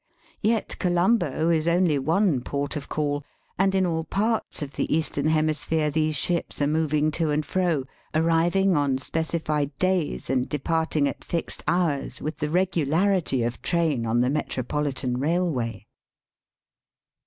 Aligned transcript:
Yet 0.41 0.79
Colombo 0.79 1.51
is 1.51 1.67
only 1.67 1.99
one 1.99 2.41
port 2.41 2.75
of 2.75 2.89
call, 2.89 3.23
and 3.59 3.75
in 3.75 3.85
all 3.85 4.03
parts 4.03 4.63
of 4.63 4.71
the 4.73 4.91
Eastern 4.91 5.27
hemisphere 5.27 5.91
these 5.91 6.15
ships 6.15 6.59
are 6.59 6.65
moving 6.65 7.11
to 7.11 7.29
and 7.29 7.45
fro, 7.45 7.83
arriving 8.15 8.75
on 8.75 8.97
specified 8.97 9.77
days 9.77 10.27
and 10.27 10.49
departing 10.49 11.07
at 11.07 11.23
fixed 11.23 11.63
hours 11.67 12.19
with 12.19 12.37
the 12.37 12.49
regularity 12.49 13.43
of 13.43 13.61
train 13.61 14.07
on 14.07 14.21
the 14.21 14.31
Metropolitan 14.31 15.17
Eailway. 15.19 15.83